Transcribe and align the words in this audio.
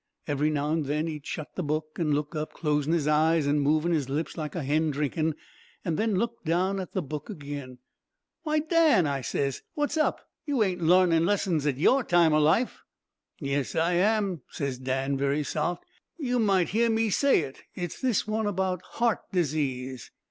Every 0.25 0.49
now 0.49 0.71
and 0.71 0.85
then 0.87 1.05
he'd 1.05 1.27
shut 1.27 1.53
the 1.53 1.61
book, 1.61 1.97
an' 1.99 2.13
look 2.13 2.35
up, 2.35 2.53
closing 2.53 2.91
'is 2.91 3.07
eyes, 3.07 3.45
an' 3.45 3.59
moving 3.59 3.91
his 3.93 4.09
lips 4.09 4.35
like 4.35 4.55
a 4.55 4.63
hen 4.63 4.89
drinking, 4.89 5.35
an' 5.85 5.95
then 5.95 6.15
look 6.15 6.43
down 6.43 6.79
at 6.79 6.93
the 6.93 7.03
book 7.03 7.29
again. 7.29 7.77
"Why, 8.41 8.61
Dan,' 8.61 9.05
I 9.05 9.21
ses, 9.21 9.61
'what's 9.75 9.97
up? 9.97 10.27
you 10.43 10.63
ain't 10.63 10.81
larning 10.81 11.27
lessons 11.27 11.67
at 11.67 11.77
your 11.77 12.03
time 12.03 12.33
o' 12.33 12.39
life?" 12.41 12.81
"'Yes, 13.39 13.75
I 13.75 13.93
am,' 13.93 14.41
ses 14.49 14.79
Dan 14.79 15.17
very 15.17 15.43
soft. 15.43 15.83
'You 16.17 16.39
might 16.39 16.69
hear 16.69 16.89
me 16.89 17.11
say 17.11 17.41
it, 17.41 17.61
it's 17.75 18.01
this 18.01 18.27
one 18.27 18.47
about 18.47 18.81
heart 18.93 19.19
disease.' 19.31 20.09